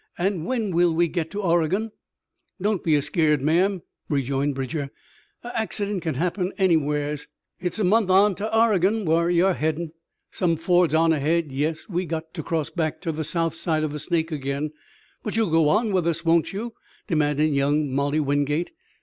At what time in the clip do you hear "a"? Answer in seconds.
2.95-3.03, 5.43-5.55, 7.77-7.83